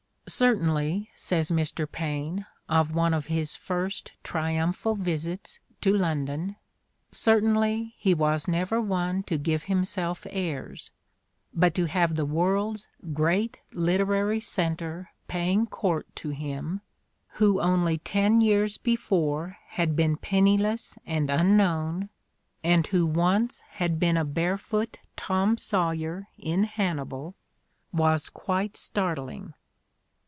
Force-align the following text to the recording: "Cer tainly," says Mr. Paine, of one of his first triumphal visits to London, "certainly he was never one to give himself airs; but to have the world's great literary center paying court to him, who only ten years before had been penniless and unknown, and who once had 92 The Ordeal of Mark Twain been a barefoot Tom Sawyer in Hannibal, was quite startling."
"Cer 0.27 0.55
tainly," 0.55 1.07
says 1.13 1.51
Mr. 1.51 1.85
Paine, 1.91 2.45
of 2.69 2.95
one 2.95 3.13
of 3.13 3.25
his 3.25 3.57
first 3.57 4.13
triumphal 4.23 4.95
visits 4.95 5.59
to 5.81 5.91
London, 5.91 6.55
"certainly 7.11 7.95
he 7.97 8.13
was 8.13 8.47
never 8.47 8.79
one 8.79 9.23
to 9.23 9.37
give 9.37 9.63
himself 9.63 10.25
airs; 10.29 10.91
but 11.53 11.75
to 11.75 11.83
have 11.83 12.15
the 12.15 12.23
world's 12.25 12.87
great 13.11 13.59
literary 13.73 14.39
center 14.39 15.09
paying 15.27 15.65
court 15.65 16.07
to 16.15 16.29
him, 16.29 16.79
who 17.31 17.59
only 17.59 17.97
ten 17.97 18.39
years 18.39 18.77
before 18.77 19.57
had 19.71 19.97
been 19.97 20.15
penniless 20.15 20.97
and 21.05 21.29
unknown, 21.29 22.07
and 22.63 22.87
who 22.87 23.05
once 23.05 23.63
had 23.71 23.99
92 23.99 23.99
The 23.99 24.07
Ordeal 24.07 24.09
of 24.09 24.15
Mark 24.15 24.15
Twain 24.15 24.15
been 24.15 24.17
a 24.17 24.33
barefoot 24.45 24.99
Tom 25.17 25.57
Sawyer 25.57 26.27
in 26.37 26.63
Hannibal, 26.63 27.35
was 27.91 28.29
quite 28.29 28.77
startling." 28.77 29.55